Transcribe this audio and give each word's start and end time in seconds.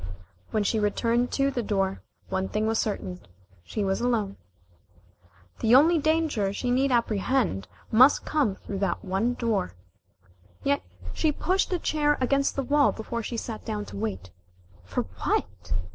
When 0.49 0.63
she 0.63 0.79
returned 0.79 1.31
to 1.33 1.51
the 1.51 1.61
door, 1.61 2.01
one 2.29 2.49
thing 2.49 2.65
was 2.65 2.79
certain, 2.79 3.19
she 3.63 3.83
was 3.83 4.01
alone. 4.01 4.37
The 5.59 5.75
only 5.75 5.99
danger 5.99 6.51
she 6.53 6.71
need 6.71 6.91
apprehend 6.91 7.67
must 7.91 8.25
come 8.25 8.55
through 8.55 8.79
that 8.79 9.05
one 9.05 9.35
door. 9.35 9.75
Yet 10.63 10.81
she 11.13 11.31
pushed 11.31 11.71
a 11.71 11.77
chair 11.77 12.17
against 12.19 12.55
the 12.55 12.63
wall 12.63 12.91
before 12.91 13.21
she 13.21 13.37
sat 13.37 13.63
down 13.63 13.85
to 13.85 13.95
wait 13.95 14.31
for 14.83 15.03
what? 15.23 15.71